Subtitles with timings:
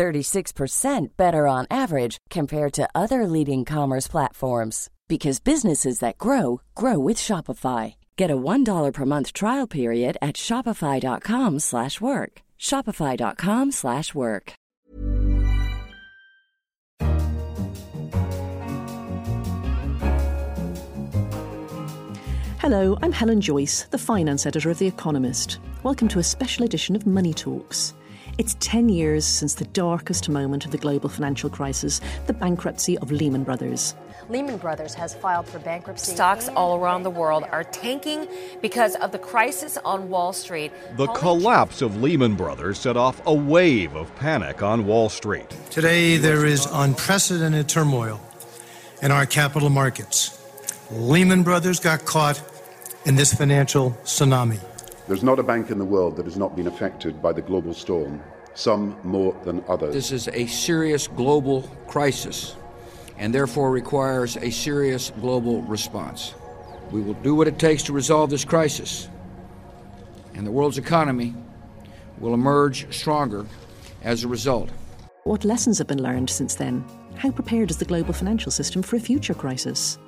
[0.00, 6.98] 36% better on average compared to other leading commerce platforms because businesses that grow grow
[6.98, 7.96] with Shopify.
[8.16, 12.32] Get a $1 per month trial period at shopify.com/work.
[12.58, 14.52] shopify.com/work.
[22.62, 25.58] Hello, I'm Helen Joyce, the finance editor of The Economist.
[25.82, 27.94] Welcome to a special edition of Money Talks.
[28.40, 33.12] It's 10 years since the darkest moment of the global financial crisis, the bankruptcy of
[33.12, 33.94] Lehman Brothers.
[34.30, 36.12] Lehman Brothers has filed for bankruptcy.
[36.12, 38.26] Stocks all around the world are tanking
[38.62, 40.72] because of the crisis on Wall Street.
[40.96, 45.50] The collapse of Lehman Brothers set off a wave of panic on Wall Street.
[45.68, 48.22] Today, there is unprecedented turmoil
[49.02, 50.42] in our capital markets.
[50.90, 52.42] Lehman Brothers got caught
[53.04, 54.60] in this financial tsunami.
[55.10, 57.74] There's not a bank in the world that has not been affected by the global
[57.74, 58.22] storm,
[58.54, 59.94] some more than others.
[59.94, 62.56] This is a serious global crisis
[63.20, 66.34] and therefore requires a serious global response.
[66.90, 69.08] We will do what it takes to resolve this crisis,
[70.34, 71.34] and the world's economy
[72.18, 73.46] will emerge stronger
[74.02, 74.70] as a result.
[75.24, 76.82] What lessons have been learned since then?
[77.16, 79.98] How prepared is the global financial system for a future crisis?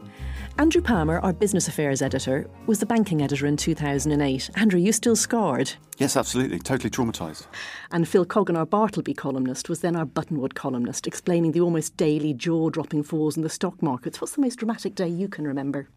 [0.58, 4.50] Andrew Palmer, our business affairs editor, was the banking editor in 2008.
[4.55, 5.72] Andrew, you still scarred?
[5.97, 6.58] Yes, absolutely.
[6.58, 7.47] Totally traumatised.
[7.91, 12.34] And Phil Coggan, our Bartleby columnist, was then our Buttonwood columnist, explaining the almost daily
[12.34, 14.20] jaw dropping falls in the stock markets.
[14.20, 15.89] What's the most dramatic day you can remember?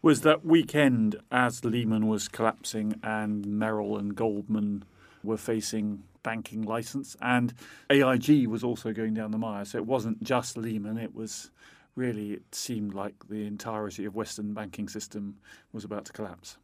[0.00, 4.84] Was that weekend as Lehman was collapsing and Merrill and Goldman
[5.22, 7.52] were facing banking license and
[7.90, 9.64] AIG was also going down the mire.
[9.64, 11.50] So it wasn't just Lehman, it was
[11.94, 15.36] really it seemed like the entirety of Western banking system
[15.72, 16.56] was about to collapse.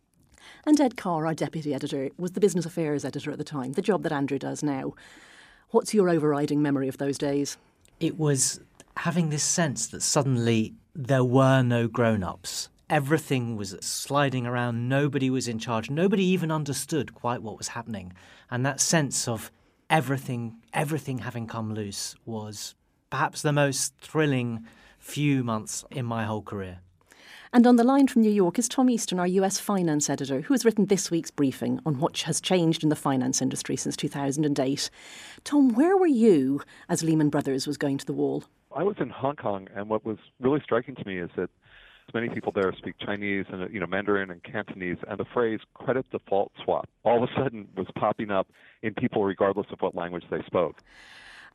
[0.64, 3.82] And Ed Carr, our deputy editor, was the business affairs editor at the time, the
[3.82, 4.94] job that Andrew does now.
[5.70, 7.58] What's your overriding memory of those days?
[8.00, 8.60] It was
[8.96, 12.68] having this sense that suddenly there were no grown ups.
[12.88, 18.14] Everything was sliding around, nobody was in charge, nobody even understood quite what was happening.
[18.50, 19.50] And that sense of
[19.90, 22.74] everything everything having come loose was
[23.10, 24.66] perhaps the most thrilling
[24.98, 26.80] few months in my whole career.
[27.52, 30.52] And on the line from New York is Tom Easton, our US finance editor, who
[30.54, 34.90] has written this week's briefing on what has changed in the finance industry since 2008.
[35.44, 36.60] Tom, where were you
[36.90, 38.44] as Lehman Brothers was going to the wall?
[38.76, 41.48] I was in Hong Kong, and what was really striking to me is that
[42.12, 46.04] many people there speak Chinese and you know Mandarin and Cantonese, and the phrase "credit
[46.10, 48.48] default swap" all of a sudden was popping up
[48.82, 50.82] in people regardless of what language they spoke.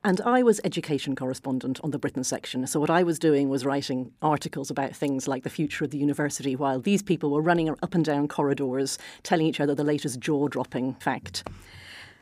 [0.06, 2.68] And I was education correspondent on the Britain section.
[2.68, 5.98] So what I was doing was writing articles about things like the future of the
[5.98, 10.20] university while these people were running up and down corridors telling each other the latest
[10.20, 11.48] jaw dropping fact.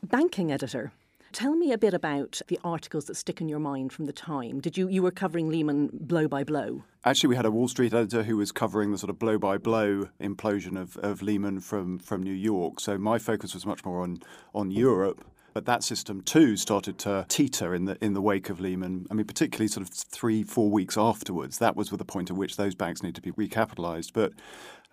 [0.03, 0.91] Banking editor.
[1.31, 4.59] Tell me a bit about the articles that stick in your mind from the time.
[4.59, 6.83] Did you you were covering Lehman blow by blow?
[7.05, 9.57] Actually, we had a Wall Street editor who was covering the sort of blow by
[9.57, 12.79] blow implosion of, of Lehman from, from New York.
[12.81, 14.21] So my focus was much more on
[14.53, 15.23] on Europe.
[15.53, 19.07] But that system too started to teeter in the in the wake of Lehman.
[19.11, 21.57] I mean, particularly sort of three, four weeks afterwards.
[21.57, 24.11] That was the point at which those banks need to be recapitalized.
[24.13, 24.33] But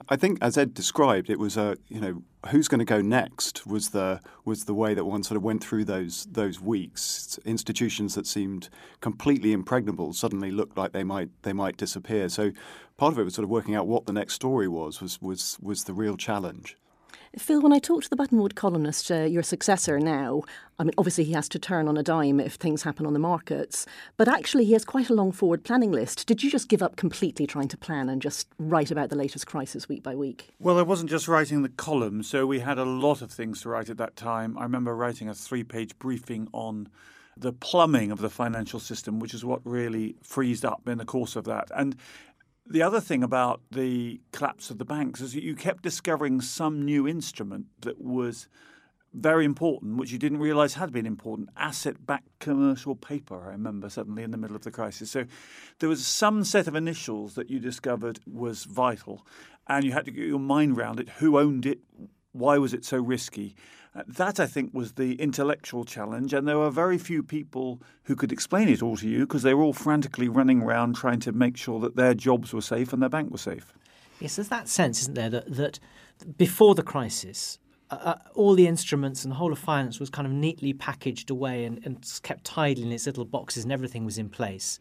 [0.09, 3.67] I think, as Ed described, it was a you know who's going to go next
[3.67, 7.39] was the was the way that one sort of went through those those weeks.
[7.45, 8.69] Institutions that seemed
[9.01, 12.29] completely impregnable suddenly looked like they might they might disappear.
[12.29, 12.53] So
[12.97, 15.59] part of it was sort of working out what the next story was was was
[15.61, 16.77] was the real challenge.
[17.37, 20.43] Phil, when I talked to the Buttonwood columnist, uh, your successor now,
[20.79, 23.19] I mean, obviously he has to turn on a dime if things happen on the
[23.19, 23.85] markets,
[24.17, 26.27] but actually he has quite a long forward planning list.
[26.27, 29.47] Did you just give up completely trying to plan and just write about the latest
[29.47, 30.51] crisis week by week?
[30.59, 33.69] Well, I wasn't just writing the column, so we had a lot of things to
[33.69, 34.57] write at that time.
[34.57, 36.89] I remember writing a three page briefing on
[37.37, 41.37] the plumbing of the financial system, which is what really freezed up in the course
[41.37, 41.71] of that.
[41.75, 41.95] And
[42.71, 46.85] the other thing about the collapse of the banks is that you kept discovering some
[46.85, 48.49] new instrument that was
[49.15, 53.89] very important, which you didn't realize had been important asset backed commercial paper, I remember
[53.89, 55.11] suddenly in the middle of the crisis.
[55.11, 55.25] So
[55.79, 59.27] there was some set of initials that you discovered was vital,
[59.67, 61.81] and you had to get your mind around it who owned it,
[62.39, 63.55] Why was it so risky?
[63.95, 68.15] Uh, that, I think, was the intellectual challenge, and there were very few people who
[68.15, 71.33] could explain it all to you because they were all frantically running around trying to
[71.33, 73.73] make sure that their jobs were safe and their bank was safe.
[74.21, 75.81] Yes, there's that sense, isn't there, that, that
[76.37, 77.59] before the crisis,
[77.91, 81.31] uh, uh, all the instruments and the whole of finance was kind of neatly packaged
[81.31, 84.79] away and, and kept tidy in its little boxes, and everything was in place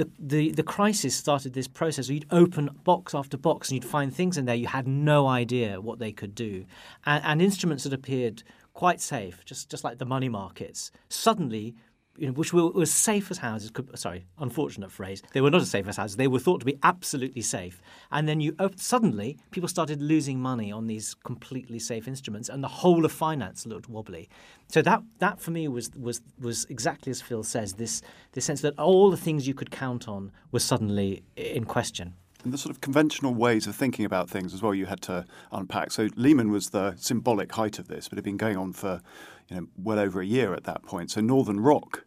[0.00, 4.14] the, the, the crisis started this process you'd open box after box and you'd find
[4.14, 6.64] things in there you had no idea what they could do.
[7.04, 8.42] And, and instruments that appeared
[8.72, 11.74] quite safe, just, just like the money markets, suddenly
[12.20, 13.70] you know, which were, were safe as houses.
[13.70, 15.22] Could, sorry, unfortunate phrase.
[15.32, 16.16] They were not as safe as houses.
[16.16, 17.80] They were thought to be absolutely safe.
[18.12, 22.62] And then you oh, suddenly people started losing money on these completely safe instruments, and
[22.62, 24.28] the whole of finance looked wobbly.
[24.68, 27.72] So that that for me was was was exactly as Phil says.
[27.72, 28.02] This
[28.32, 32.14] this sense that all the things you could count on were suddenly in question
[32.44, 35.26] and the sort of conventional ways of thinking about things as well you had to
[35.52, 35.90] unpack.
[35.90, 39.00] So Lehman was the symbolic height of this, but it had been going on for
[39.48, 41.10] you know well over a year at that point.
[41.10, 42.04] So Northern Rock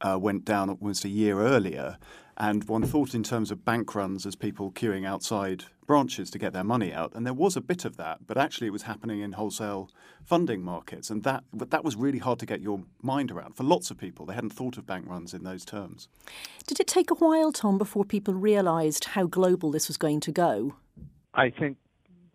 [0.00, 1.98] uh, went down almost a year earlier.
[2.36, 6.52] And one thought in terms of bank runs as people queuing outside branches to get
[6.52, 7.12] their money out.
[7.14, 9.88] And there was a bit of that, but actually it was happening in wholesale
[10.24, 11.10] funding markets.
[11.10, 14.26] And that, that was really hard to get your mind around for lots of people.
[14.26, 16.08] They hadn't thought of bank runs in those terms.
[16.66, 20.32] Did it take a while, Tom, before people realised how global this was going to
[20.32, 20.74] go?
[21.34, 21.76] I think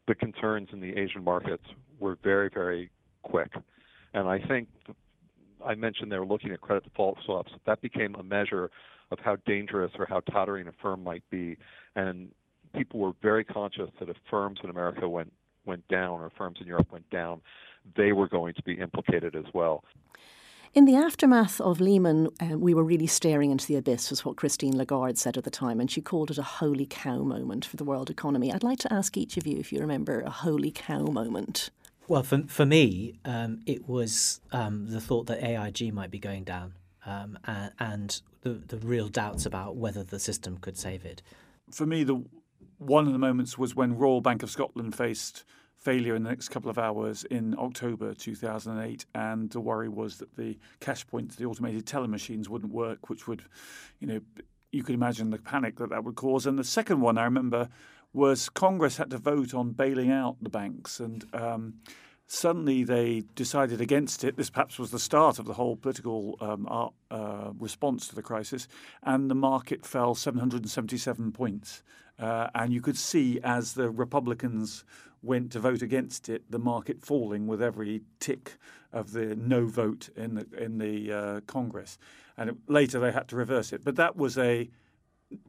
[0.08, 1.66] the concerns in the Asian markets
[2.00, 2.90] were very, very
[3.24, 3.52] quick.
[4.14, 4.70] And I think
[5.66, 7.52] I mentioned they were looking at credit default swaps.
[7.66, 8.72] That became a measure
[9.12, 11.58] of how dangerous or how tottering a firm might be.
[11.96, 12.32] And
[12.76, 15.34] people were very conscious that if firms in America went
[15.66, 17.42] went down or firms in Europe went down,
[17.96, 19.84] they were going to be implicated as well.
[20.74, 24.38] In the aftermath of Lehman, uh, we were really staring into the abyss, was what
[24.38, 27.76] Christine Lagarde said at the time, and she called it a holy cow moment for
[27.76, 28.54] the world economy.
[28.54, 31.72] I'd like to ask each of you if you remember a holy cow moment.
[32.10, 36.44] Well, for, for me, um, it was um, the thought that AIG might be going
[36.44, 36.74] down
[37.06, 41.22] um, and, and the, the real doubts about whether the system could save it.
[41.70, 42.24] For me, the
[42.80, 45.44] one of the moments was when Royal Bank of Scotland faced
[45.78, 50.36] failure in the next couple of hours in October 2008, and the worry was that
[50.36, 53.44] the cash points, the automated teller machines, wouldn't work, which would,
[54.00, 54.20] you know,
[54.72, 56.48] you could imagine the panic that that would cause.
[56.48, 57.70] And the second one I remember
[58.14, 61.76] was Congress had to vote on bailing out the banks, and um,
[62.28, 64.38] suddenly they decided against it.
[64.38, 68.68] This perhaps was the start of the whole political um, uh, response to the crisis,
[69.04, 71.84] and the market fell 777 points.
[72.18, 74.84] Uh, and you could see as the Republicans
[75.22, 78.58] went to vote against it, the market falling with every tick
[78.92, 81.98] of the no vote in the in the uh, Congress.
[82.38, 83.84] And it, later they had to reverse it.
[83.84, 84.70] But that was a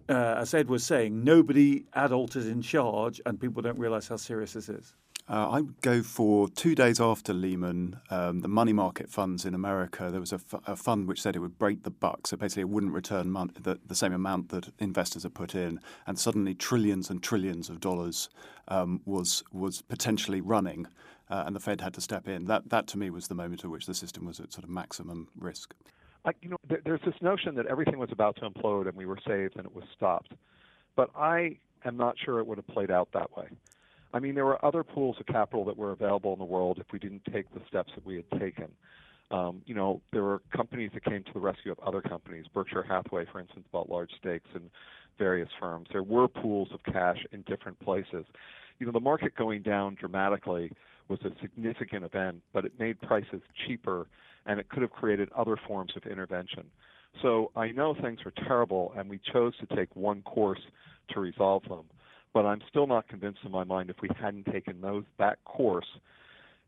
[0.09, 4.17] uh, as Ed was saying, nobody adult is in charge, and people don't realise how
[4.17, 4.95] serious this is.
[5.29, 9.55] Uh, I would go for two days after Lehman, um, the money market funds in
[9.55, 10.11] America.
[10.11, 12.63] There was a, f- a fund which said it would break the buck, so basically
[12.63, 16.53] it wouldn't return mon- the, the, same amount that investors had put in, and suddenly
[16.53, 18.29] trillions and trillions of dollars
[18.67, 20.89] um, was was potentially running,
[21.31, 22.47] uh, and the Fed had to step in.
[22.47, 24.71] That that to me was the moment at which the system was at sort of
[24.71, 25.77] maximum risk.
[26.25, 29.07] I, you know, there, there's this notion that everything was about to implode and we
[29.07, 30.33] were saved and it was stopped.
[30.97, 33.49] But I am not sure it would have played out that way.
[34.13, 36.87] I mean, there were other pools of capital that were available in the world if
[36.93, 38.69] we didn't take the steps that we had taken.
[39.31, 42.47] Um, you know, there were companies that came to the rescue of other companies.
[42.53, 44.63] Berkshire Hathaway, for instance, bought large stakes in
[45.19, 45.87] various firms.
[45.93, 48.25] There were pools of cash in different places.
[48.81, 50.73] You know, the market going down dramatically
[51.09, 54.07] was a significant event, but it made prices cheaper
[54.51, 56.65] and it could have created other forms of intervention.
[57.23, 60.61] So I know things were terrible, and we chose to take one course
[61.11, 61.85] to resolve them.
[62.35, 65.87] But I'm still not convinced in my mind if we hadn't taken those that course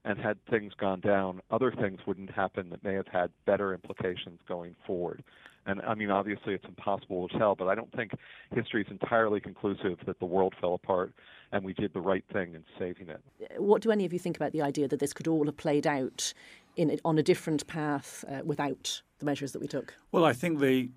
[0.05, 4.39] and had things gone down, other things wouldn't happen that may have had better implications
[4.47, 5.25] going forward.
[5.67, 8.13] And I mean, obviously, it's impossible to tell, but I don't think
[8.53, 11.13] history is entirely conclusive that the world fell apart
[11.53, 13.21] and we did the right thing in saving it.
[13.59, 15.87] What do any of you think about the idea that this could all have played
[15.87, 16.33] out
[16.77, 19.95] in on a different path uh, without the measures that we took?
[20.11, 20.91] Well, I think the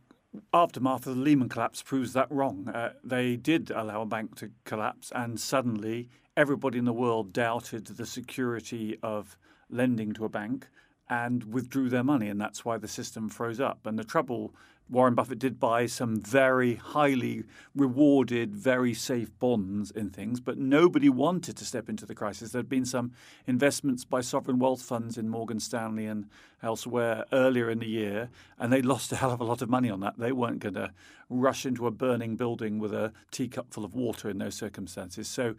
[0.53, 2.67] aftermath of the Lehman collapse proves that wrong.
[2.67, 7.85] Uh, they did allow a bank to collapse, and suddenly everybody in the world doubted
[7.87, 9.37] the security of
[9.69, 10.67] lending to a bank
[11.09, 13.85] and withdrew their money, and that's why the system froze up.
[13.85, 14.53] And the trouble
[14.87, 17.43] Warren Buffett did buy some very highly
[17.75, 22.51] rewarded, very safe bonds in things, but nobody wanted to step into the crisis.
[22.51, 23.11] There had been some
[23.47, 26.29] investments by sovereign wealth funds in Morgan Stanley and
[26.61, 29.89] elsewhere earlier in the year, and they lost a hell of a lot of money
[29.89, 30.19] on that.
[30.19, 30.91] They weren't going to
[31.29, 35.27] rush into a burning building with a teacup full of water in those circumstances.
[35.27, 35.55] So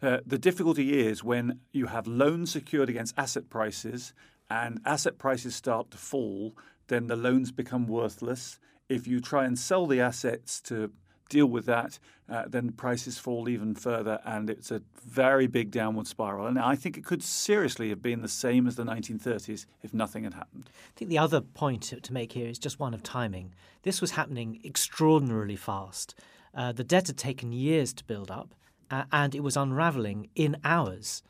[0.00, 4.14] uh, the difficulty is when you have loans secured against asset prices
[4.48, 6.56] and asset prices start to fall,
[6.90, 8.58] then the loans become worthless
[8.90, 10.92] if you try and sell the assets to
[11.30, 16.08] deal with that, uh, then prices fall even further, and it's a very big downward
[16.08, 16.46] spiral.
[16.46, 20.24] And I think it could seriously have been the same as the 1930s if nothing
[20.24, 20.68] had happened.
[20.68, 23.54] I think the other point to make here is just one of timing.
[23.82, 26.16] This was happening extraordinarily fast.
[26.52, 28.54] Uh, the debt had taken years to build up,
[28.90, 31.22] uh, and it was unraveling in hours.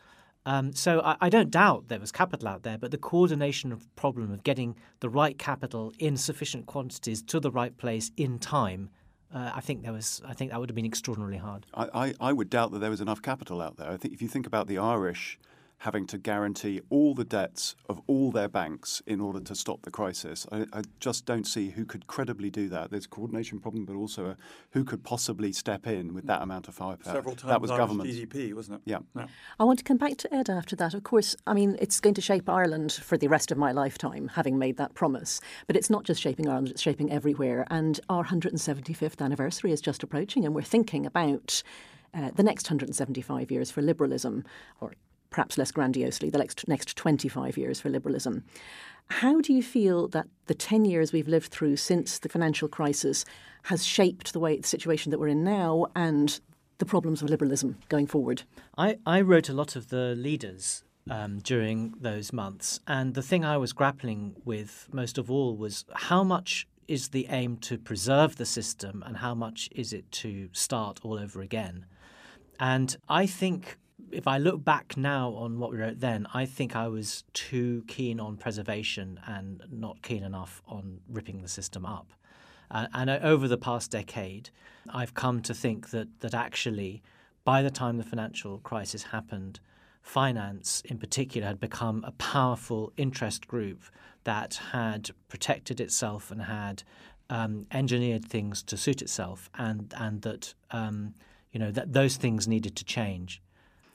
[0.46, 3.94] Um, so I, I, don't doubt there was capital out there, but the coordination of
[3.94, 8.88] problem of getting the right capital in sufficient quantities to the right place in time,
[9.34, 10.22] uh, I think there was.
[10.26, 11.66] I think that would have been extraordinarily hard.
[11.74, 13.90] I, I, I would doubt that there was enough capital out there.
[13.90, 15.38] I think if you think about the Irish
[15.80, 19.90] having to guarantee all the debts of all their banks in order to stop the
[19.90, 20.46] crisis.
[20.52, 22.90] I, I just don't see who could credibly do that.
[22.90, 24.36] There's a coordination problem, but also a,
[24.72, 27.14] who could possibly step in with that amount of firepower.
[27.14, 28.10] Several times that was government.
[28.10, 28.82] GDP, wasn't it?
[28.90, 28.98] Yeah.
[29.16, 29.26] yeah.
[29.58, 30.92] I want to come back to Ed after that.
[30.92, 34.28] Of course, I mean, it's going to shape Ireland for the rest of my lifetime,
[34.28, 35.40] having made that promise.
[35.66, 37.66] But it's not just shaping Ireland, it's shaping everywhere.
[37.70, 41.62] And our 175th anniversary is just approaching, and we're thinking about.
[42.12, 44.42] Uh, the next 175 years for liberalism,
[44.80, 44.94] or
[45.30, 48.44] perhaps less grandiosely, the next, next 25 years for liberalism.
[49.08, 53.24] How do you feel that the 10 years we've lived through since the financial crisis
[53.64, 56.40] has shaped the way the situation that we're in now and
[56.78, 58.42] the problems of liberalism going forward?
[58.78, 63.44] I, I wrote a lot of the leaders um, during those months, and the thing
[63.44, 68.36] I was grappling with most of all was how much is the aim to preserve
[68.36, 71.86] the system and how much is it to start all over again?
[72.58, 73.76] And I think
[74.12, 77.84] if I look back now on what we wrote then, I think I was too
[77.86, 82.12] keen on preservation and not keen enough on ripping the system up.
[82.70, 84.50] Uh, and over the past decade,
[84.88, 87.02] I've come to think that that actually,
[87.44, 89.60] by the time the financial crisis happened,
[90.02, 93.82] finance in particular had become a powerful interest group
[94.24, 96.82] that had protected itself and had
[97.28, 101.14] um, engineered things to suit itself, and and that um,
[101.52, 103.42] you know that those things needed to change.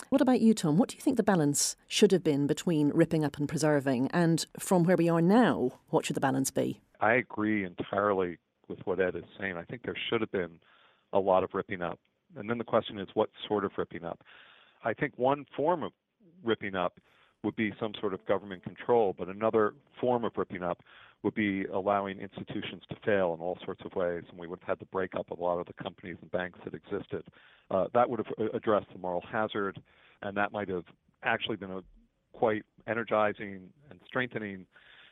[0.10, 0.78] What about you, Tom?
[0.78, 4.10] What do you think the balance should have been between ripping up and preserving?
[4.12, 6.82] And from where we are now, what should the balance be?
[7.02, 8.38] I agree entirely
[8.68, 9.58] with what Ed is saying.
[9.58, 10.60] I think there should have been
[11.14, 12.00] a lot of ripping up.
[12.36, 14.22] And then the question is, what sort of ripping up?
[14.84, 15.92] I think one form of
[16.44, 17.00] ripping up
[17.44, 20.82] would be some sort of government control, but another form of ripping up
[21.24, 24.70] would be allowing institutions to fail in all sorts of ways, and we would have
[24.70, 27.24] had to break up a lot of the companies and banks that existed.
[27.72, 29.82] Uh, that would have uh, addressed the moral hazard,
[30.22, 30.86] and that might have
[31.24, 31.82] actually been a
[32.34, 34.66] quite energizing and strengthening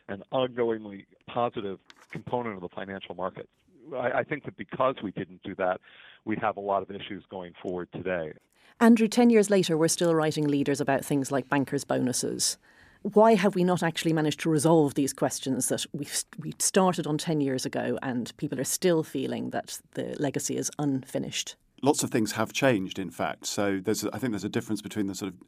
[0.10, 1.80] and ongoingly positive
[2.12, 3.50] component of the financial market.
[3.96, 5.80] I, I think that because we didn't do that,
[6.26, 8.34] we have a lot of issues going forward today.
[8.80, 12.58] Andrew, 10 years later, we're still writing leaders about things like bankers' bonuses
[13.04, 16.08] why have we not actually managed to resolve these questions that we
[16.40, 20.72] we started on 10 years ago and people are still feeling that the legacy is
[20.80, 21.56] unfinished?
[21.82, 23.46] Lots of things have changed, in fact.
[23.46, 25.40] So there's, I think there's a difference between the sort of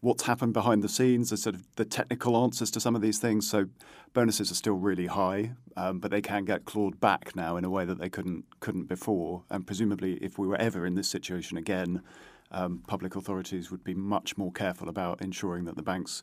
[0.00, 3.18] what's happened behind the scenes, the sort of the technical answers to some of these
[3.18, 3.48] things.
[3.48, 3.66] So
[4.12, 7.70] bonuses are still really high, um, but they can get clawed back now in a
[7.70, 9.44] way that they couldn't couldn't before.
[9.48, 12.02] And presumably, if we were ever in this situation again,
[12.50, 16.22] um, public authorities would be much more careful about ensuring that the banks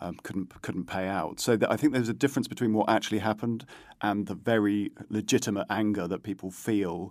[0.00, 1.40] um, couldn't couldn't pay out.
[1.40, 3.64] So th- I think there's a difference between what actually happened
[4.00, 7.10] and the very legitimate anger that people feel.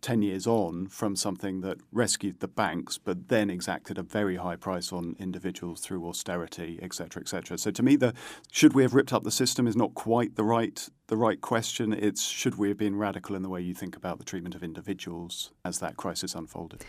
[0.00, 4.56] 10 years on from something that rescued the banks but then exacted a very high
[4.56, 8.12] price on individuals through austerity etc etc so to me the
[8.50, 11.92] should we have ripped up the system is not quite the right the right question
[11.92, 14.64] it's should we have been radical in the way you think about the treatment of
[14.64, 16.84] individuals as that crisis unfolded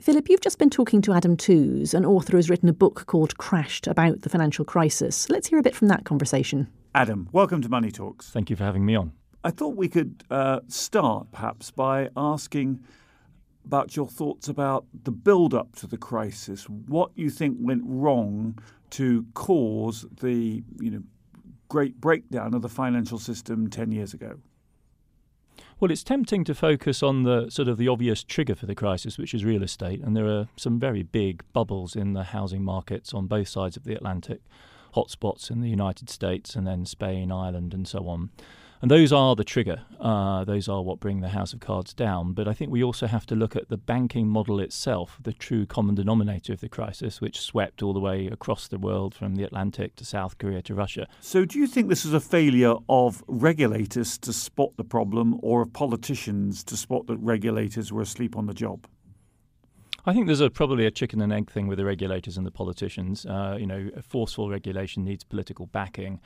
[0.00, 3.36] Philip, you've just been talking to Adam Tooze, an author who's written a book called
[3.36, 5.28] Crashed about the financial crisis.
[5.28, 6.68] Let's hear a bit from that conversation.
[6.94, 8.30] Adam, welcome to Money Talks.
[8.30, 9.12] Thank you for having me on.
[9.44, 12.80] I thought we could uh, start perhaps by asking
[13.66, 18.58] about your thoughts about the build up to the crisis, what you think went wrong
[18.90, 21.02] to cause the you know,
[21.68, 24.38] great breakdown of the financial system 10 years ago.
[25.80, 29.16] Well, it's tempting to focus on the sort of the obvious trigger for the crisis,
[29.16, 33.14] which is real estate, and there are some very big bubbles in the housing markets
[33.14, 34.42] on both sides of the Atlantic,
[34.94, 38.28] hotspots in the United States and then Spain, Ireland, and so on.
[38.82, 39.82] And those are the trigger.
[40.00, 42.32] Uh, those are what bring the House of Cards down.
[42.32, 45.66] But I think we also have to look at the banking model itself, the true
[45.66, 49.44] common denominator of the crisis, which swept all the way across the world from the
[49.44, 51.06] Atlantic to South Korea to Russia.
[51.20, 55.60] So, do you think this is a failure of regulators to spot the problem or
[55.60, 58.86] of politicians to spot that regulators were asleep on the job?
[60.06, 62.50] I think there's a, probably a chicken and egg thing with the regulators and the
[62.50, 63.26] politicians.
[63.26, 66.20] Uh, you know, forceful regulation needs political backing.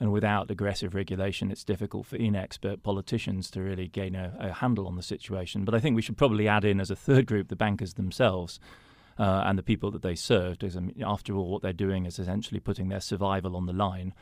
[0.00, 4.88] And without aggressive regulation, it's difficult for inexpert politicians to really gain a, a, handle
[4.88, 5.64] on the situation.
[5.64, 8.58] But I think we should probably add in as a third group the bankers themselves
[9.18, 10.58] uh, and the people that they serve.
[10.58, 13.72] Because, I mean, after all, what they're doing is essentially putting their survival on the
[13.72, 14.12] line.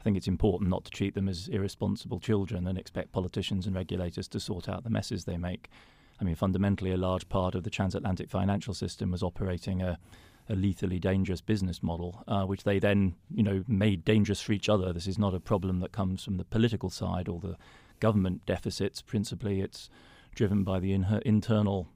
[0.00, 3.76] I think it's important not to treat them as irresponsible children and expect politicians and
[3.76, 5.70] regulators to sort out the messes they make.
[6.20, 9.98] I mean, fundamentally, a large part of the transatlantic financial system was operating a
[10.50, 14.68] a lethally dangerous business model, uh, which they then, you know, made dangerous for each
[14.68, 14.92] other.
[14.92, 17.56] This is not a problem that comes from the political side or the
[18.00, 19.00] government deficits.
[19.00, 19.88] Principally, it's
[20.34, 21.88] driven by the in- internal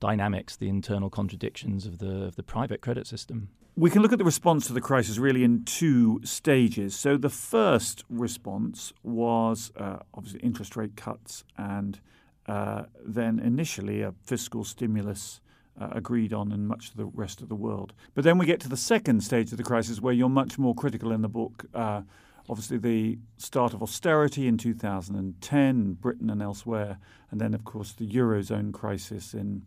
[0.00, 3.48] dynamics, the internal contradictions of the of the private credit system.
[3.76, 6.94] We can look at the response to the crisis really in two stages.
[6.94, 11.98] So the first response was uh, obviously interest rate cuts and
[12.46, 15.40] uh, then initially a fiscal stimulus
[15.80, 17.92] uh, agreed on in much of the rest of the world.
[18.14, 20.74] But then we get to the second stage of the crisis where you're much more
[20.74, 21.64] critical in the book.
[21.74, 22.02] Uh,
[22.48, 26.98] obviously, the start of austerity in 2010 in Britain and elsewhere,
[27.30, 29.64] and then, of course, the Eurozone crisis in,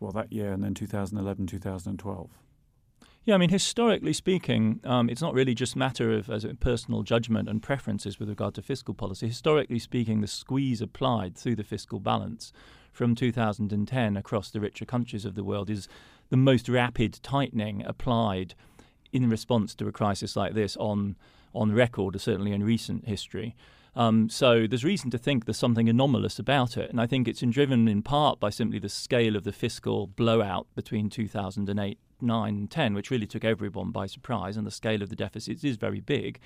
[0.00, 2.30] well, that year, and then 2011, 2012.
[3.24, 7.04] Yeah, I mean, historically speaking, um, it's not really just matter of as a personal
[7.04, 9.28] judgment and preferences with regard to fiscal policy.
[9.28, 12.52] Historically speaking, the squeeze applied through the fiscal balance
[12.92, 15.88] from 2010 across the richer countries of the world is
[16.28, 18.54] the most rapid tightening applied
[19.12, 21.16] in response to a crisis like this on
[21.54, 23.54] on record, certainly in recent history.
[23.94, 27.40] Um, so there's reason to think there's something anomalous about it, and I think it's
[27.40, 32.94] driven in part by simply the scale of the fiscal blowout between 2008, 9, 10,
[32.94, 36.40] which really took everyone by surprise, and the scale of the deficits is very big.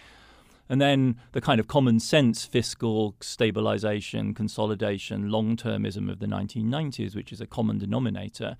[0.68, 7.14] And then the kind of common sense fiscal stabilization, consolidation, long termism of the 1990s,
[7.14, 8.56] which is a common denominator.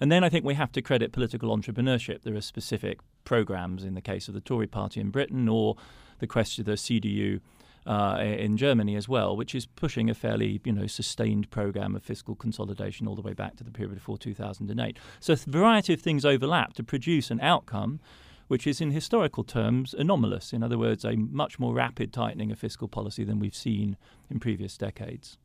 [0.00, 2.22] And then I think we have to credit political entrepreneurship.
[2.22, 5.76] There are specific programs in the case of the Tory party in Britain or
[6.18, 7.40] the question of the CDU
[7.86, 12.02] uh, in Germany as well, which is pushing a fairly you know sustained program of
[12.02, 14.98] fiscal consolidation all the way back to the period before 2008.
[15.20, 18.00] So a variety of things overlap to produce an outcome
[18.48, 20.52] which is in historical terms anomalous.
[20.52, 23.96] In other words, a much more rapid tightening of fiscal policy than we've seen
[24.30, 25.38] in previous decades.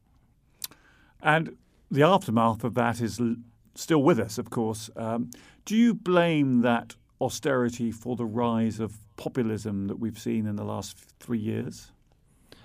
[1.22, 1.58] And
[1.90, 3.36] the aftermath of that is l-
[3.76, 4.90] still with us, of course.
[4.96, 5.30] Um,
[5.66, 10.64] do you blame that austerity for the rise of populism that we've seen in the
[10.64, 11.92] last three years?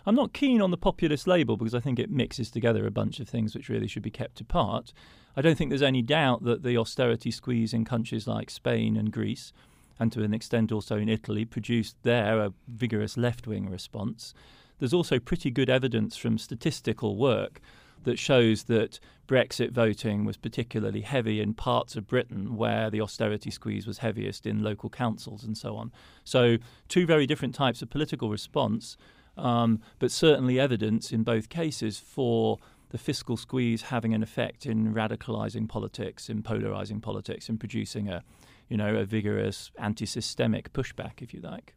[0.07, 3.18] I'm not keen on the populist label because I think it mixes together a bunch
[3.18, 4.92] of things which really should be kept apart.
[5.37, 9.12] I don't think there's any doubt that the austerity squeeze in countries like Spain and
[9.12, 9.53] Greece
[9.98, 14.35] and to an extent also in Italy, produced there a vigorous left wing response.
[14.78, 17.61] There's also pretty good evidence from statistical work
[18.04, 23.50] that shows that Brexit voting was particularly heavy in parts of Britain where the austerity
[23.50, 25.90] squeeze was heaviest in local councils and so on.
[26.22, 28.96] So, two very different types of political response,
[29.37, 32.59] um, but certainly evidence in both cases for
[32.90, 38.22] the fiscal squeeze having an effect in radicalizing politics, in polarizing politics, in producing a
[38.68, 41.74] you know, a vigorous anti-systemic pushback, if you like.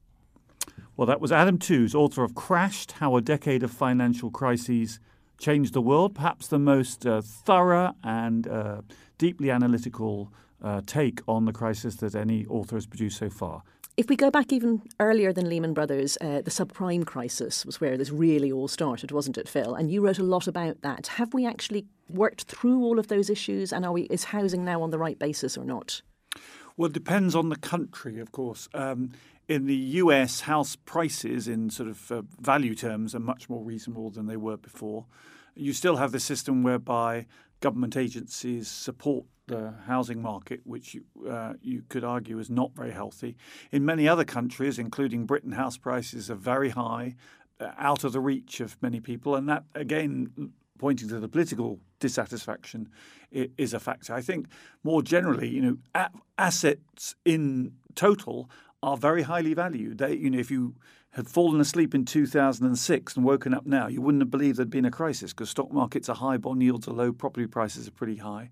[0.98, 5.00] Well, that was Adam Tooze, author of Crashed How a Decade of Financial Crises
[5.40, 8.82] Changed the World, perhaps the most uh, thorough and uh,
[9.18, 13.64] deeply analytical uh, take on the crisis that any author has produced so far.
[13.96, 17.98] If we go back even earlier than Lehman Brothers, uh, the subprime crisis was where
[17.98, 19.76] this really all started, wasn't it, Phil?
[19.76, 21.08] And you wrote a lot about that.
[21.08, 24.82] Have we actually worked through all of those issues, and are we is housing now
[24.82, 26.02] on the right basis or not?
[26.80, 28.70] Well, it depends on the country, of course.
[28.74, 29.12] Um,
[29.50, 34.12] in the US, house prices in sort of uh, value terms are much more reasonable
[34.12, 35.06] than they were before.
[35.56, 37.26] You still have the system whereby
[37.60, 42.92] government agencies support the housing market, which you, uh, you could argue is not very
[42.92, 43.36] healthy.
[43.74, 47.18] In many other countries, including Britain, house prices are very high,
[47.60, 51.80] uh, out of the reach of many people, and that again pointing to the political
[52.00, 52.90] dissatisfaction
[53.32, 54.14] is a factor.
[54.14, 54.48] I think
[54.84, 58.50] more generally, you know, assets in total
[58.82, 59.98] are very highly valued.
[59.98, 60.76] They, you know, if you
[61.12, 64.86] had fallen asleep in 2006 and woken up now, you wouldn't have believed there'd been
[64.86, 68.18] a crisis because stock markets are high, bond yields are low, property prices are pretty
[68.18, 68.52] high.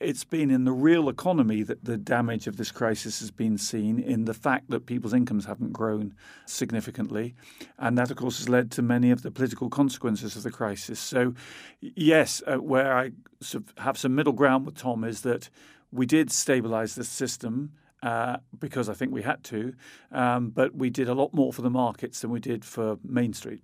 [0.00, 3.98] It's been in the real economy that the damage of this crisis has been seen
[3.98, 6.14] in the fact that people's incomes haven't grown
[6.46, 7.34] significantly.
[7.78, 11.00] And that, of course, has led to many of the political consequences of the crisis.
[11.00, 11.34] So,
[11.80, 13.10] yes, uh, where I
[13.40, 15.50] sort of have some middle ground with Tom is that
[15.90, 19.74] we did stabilize the system uh, because I think we had to,
[20.12, 23.32] um, but we did a lot more for the markets than we did for Main
[23.32, 23.62] Street.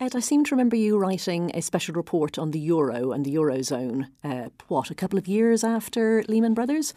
[0.00, 3.34] Ed, I seem to remember you writing a special report on the euro and the
[3.34, 4.08] eurozone.
[4.24, 6.94] Uh, what a couple of years after Lehman Brothers.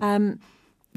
[0.00, 0.38] Um,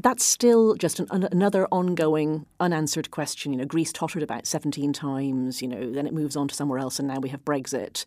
[0.02, 3.52] that's still just an, an, another ongoing unanswered question.
[3.52, 6.78] You know, Greece tottered about 17 times, you know, then it moves on to somewhere
[6.78, 8.04] else, and now we have Brexit.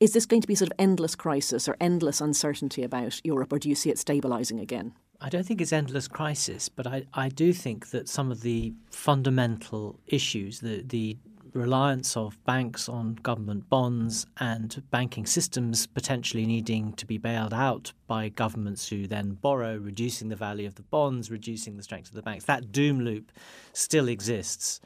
[0.00, 3.58] Is this going to be sort of endless crisis or endless uncertainty about Europe, or
[3.58, 4.94] do you see it stabilising again?
[5.20, 8.72] I don't think it's endless crisis, but I, I do think that some of the
[8.90, 11.16] fundamental issues, the, the
[11.54, 17.92] reliance of banks on government bonds and banking systems potentially needing to be bailed out
[18.06, 22.14] by governments who then borrow, reducing the value of the bonds, reducing the strength of
[22.14, 23.32] the banks, that doom loop
[23.72, 24.80] still exists.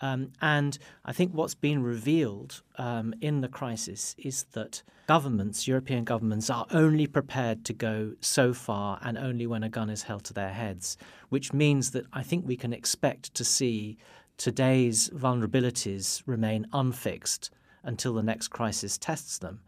[0.00, 6.04] Um, and I think what's been revealed um, in the crisis is that governments, European
[6.04, 10.24] governments, are only prepared to go so far and only when a gun is held
[10.24, 10.96] to their heads,
[11.28, 13.96] which means that I think we can expect to see
[14.36, 17.50] today's vulnerabilities remain unfixed
[17.82, 19.60] until the next crisis tests them.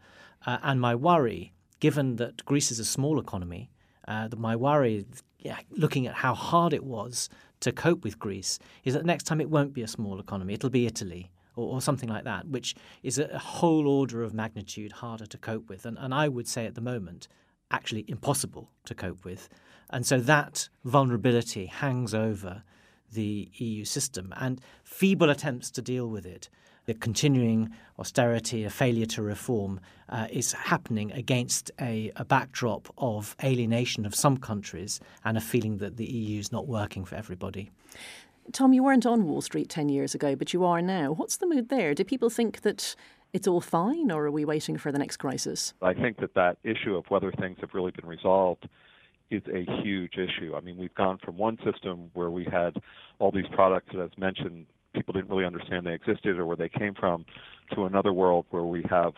[0.45, 3.71] Uh, and my worry, given that Greece is a small economy,
[4.07, 5.05] uh, my worry,
[5.39, 7.29] yeah, looking at how hard it was
[7.61, 10.69] to cope with Greece is that next time it won't be a small economy, it'll
[10.69, 15.25] be Italy or, or something like that, which is a, whole order of magnitude harder
[15.25, 15.85] to cope with.
[15.85, 17.27] And, and I would say at the moment,
[17.71, 19.49] actually impossible to cope with.
[19.89, 22.63] And so that vulnerability hangs over
[23.11, 26.49] the EU system and feeble attempts to deal with it
[26.89, 33.35] the continuing austerity, a failure to reform, uh, is happening against a, a, backdrop of
[33.43, 37.69] alienation of some countries and a feeling that the EU is not working for everybody.
[38.53, 41.11] Tom, you weren't on Wall Street 10 years ago, but you are now.
[41.11, 41.93] What's the mood there?
[41.93, 42.95] Do people think that
[43.33, 45.75] it's all fine, or are we waiting for the next crisis?
[45.83, 48.67] I think that that issue of whether things have really been resolved
[49.29, 50.55] is a huge issue.
[50.55, 52.77] I mean, we've gone from one system where we had
[53.19, 56.69] all these products, that, as mentioned, people didn't really understand they existed or where they
[56.69, 57.25] came from
[57.73, 59.13] to another world where we have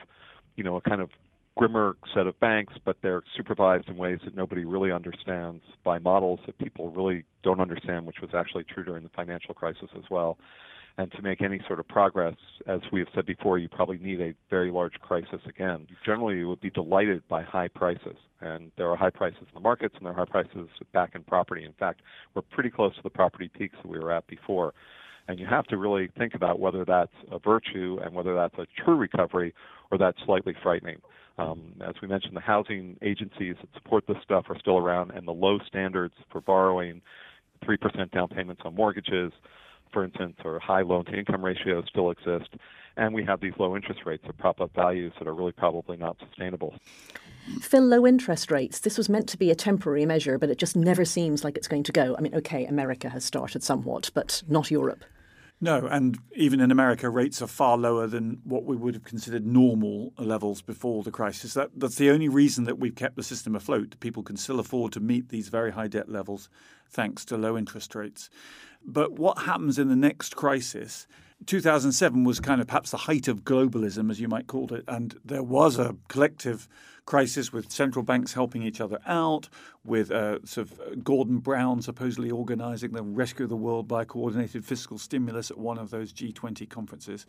[0.56, 1.10] you know a kind of
[1.58, 6.40] grimmer set of banks but they're supervised in ways that nobody really understands by models
[6.46, 10.38] that people really don't understand which was actually true during the financial crisis as well.
[10.98, 12.36] And to make any sort of progress
[12.68, 15.88] as we have said before you probably need a very large crisis again.
[16.06, 19.60] Generally you would be delighted by high prices and there are high prices in the
[19.60, 21.66] markets and there are high prices back in property.
[21.66, 22.02] In fact
[22.34, 24.74] we're pretty close to the property peaks that we were at before
[25.32, 28.68] and you have to really think about whether that's a virtue and whether that's a
[28.84, 29.54] true recovery
[29.90, 30.98] or that's slightly frightening.
[31.38, 35.28] Um, as we mentioned, the housing agencies that support this stuff are still around, and
[35.28, 37.02] the low standards for borrowing,
[37.64, 39.32] 3% down payments on mortgages,
[39.94, 42.50] for instance, or high loan to income ratios still exist.
[42.98, 45.96] And we have these low interest rates that prop up values that are really probably
[45.96, 46.76] not sustainable.
[47.62, 48.80] Phil, low interest rates.
[48.80, 51.68] This was meant to be a temporary measure, but it just never seems like it's
[51.68, 52.16] going to go.
[52.18, 55.06] I mean, okay, America has started somewhat, but not Europe.
[55.64, 59.46] No, and even in America, rates are far lower than what we would have considered
[59.46, 61.54] normal levels before the crisis.
[61.54, 63.96] That, that's the only reason that we've kept the system afloat.
[64.00, 66.50] People can still afford to meet these very high debt levels
[66.90, 68.32] thanks to low interest rates.
[68.84, 71.06] But what happens in the next crisis
[71.46, 75.18] 2007 was kind of perhaps the height of globalism, as you might call it, and
[75.26, 76.68] there was a collective
[77.06, 79.50] crisis with central banks helping each other out,
[79.84, 84.64] with uh, sort of Gordon Brown supposedly organising the rescue of the world by coordinated
[84.64, 87.26] fiscal stimulus at one of those G20 conferences.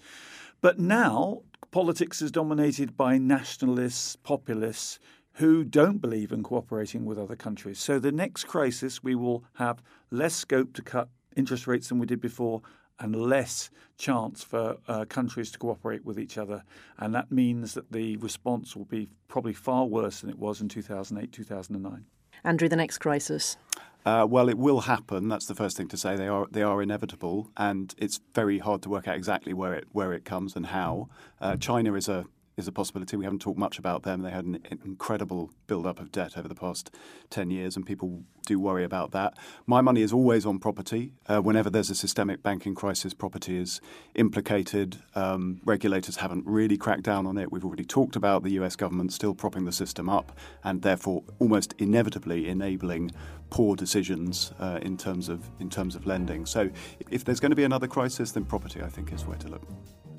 [0.60, 4.98] But now politics is dominated by nationalists, populists
[5.34, 7.78] who don't believe in cooperating with other countries.
[7.78, 12.06] So the next crisis, we will have less scope to cut interest rates than we
[12.06, 12.60] did before
[13.02, 16.64] and less chance for uh, countries to cooperate with each other.
[16.98, 20.68] And that means that the response will be probably far worse than it was in
[20.68, 22.04] 2008, 2009.
[22.44, 23.56] Andrew, the next crisis.
[24.04, 25.28] Uh, well, it will happen.
[25.28, 26.16] That's the first thing to say.
[26.16, 29.86] They are they are inevitable, and it's very hard to work out exactly where it
[29.92, 31.08] where it comes and how.
[31.40, 33.16] Uh, China is a is a possibility.
[33.16, 34.22] We haven't talked much about them.
[34.22, 36.94] They had an incredible build-up of debt over the past
[37.30, 39.38] 10 years, and people do worry about that.
[39.66, 41.12] My money is always on property.
[41.26, 43.80] Uh, whenever there's a systemic banking crisis, property is
[44.14, 44.98] implicated.
[45.14, 47.52] Um, regulators haven't really cracked down on it.
[47.52, 51.74] We've already talked about the US government still propping the system up and therefore almost
[51.78, 53.12] inevitably enabling
[53.50, 56.46] poor decisions uh, in terms of in terms of lending.
[56.46, 56.70] So
[57.10, 59.62] if there's going to be another crisis, then property, I think, is where to look.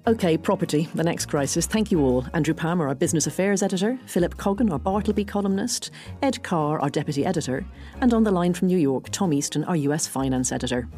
[0.06, 1.66] OK, property, the next crisis.
[1.66, 2.26] Thank you all.
[2.34, 7.26] Andrew Palmer, our business affairs editor, Philip Coggan, our Bartleby columnist, Ed Carr, our deputy
[7.26, 7.66] editor,
[8.02, 10.90] and on the line from New York, Tom Easton, our US finance editor.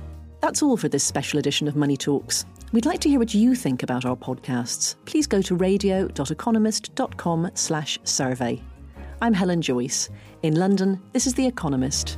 [0.41, 2.46] That's all for this special edition of Money Talks.
[2.72, 4.96] We'd like to hear what you think about our podcasts.
[5.06, 8.60] Please go to radio.economist.com slash survey.
[9.22, 10.10] I'm Helen Joyce.
[10.41, 12.18] In London, this is The Economist.